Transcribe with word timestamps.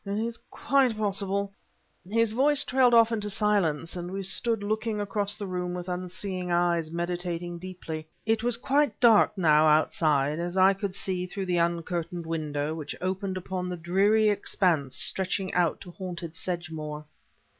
It 0.03 0.17
is 0.17 0.39
quite 0.49 0.97
possible..." 0.97 1.53
His 2.09 2.31
voice 2.33 2.63
trailed 2.63 2.95
off 2.95 3.11
into 3.11 3.29
silence, 3.29 3.95
and 3.95 4.09
he 4.17 4.23
stood 4.23 4.63
looking 4.63 4.99
across 4.99 5.37
the 5.37 5.45
room 5.45 5.75
with 5.75 5.87
unseeing 5.87 6.49
eyes, 6.51 6.89
meditating 6.89 7.59
deeply. 7.59 8.07
It 8.25 8.41
was 8.41 8.57
quite 8.57 8.99
dark 8.99 9.37
now 9.37 9.67
outside, 9.67 10.39
as 10.39 10.57
I 10.57 10.73
could 10.73 10.95
see 10.95 11.27
through 11.27 11.45
the 11.45 11.57
uncurtained 11.59 12.25
window, 12.25 12.73
which 12.73 12.95
opened 12.99 13.37
upon 13.37 13.69
the 13.69 13.77
dreary 13.77 14.27
expanse 14.29 14.95
stretching 14.95 15.53
out 15.53 15.79
to 15.81 15.91
haunted 15.91 16.33
Sedgemoor. 16.33 17.05